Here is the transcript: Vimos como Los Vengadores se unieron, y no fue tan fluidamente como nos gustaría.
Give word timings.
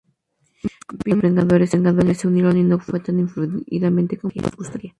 Vimos 1.05 1.13
como 1.21 1.57
Los 1.59 1.77
Vengadores 1.77 2.17
se 2.17 2.27
unieron, 2.27 2.57
y 2.57 2.63
no 2.63 2.79
fue 2.79 3.01
tan 3.01 3.29
fluidamente 3.29 4.17
como 4.17 4.33
nos 4.35 4.55
gustaría. 4.55 4.89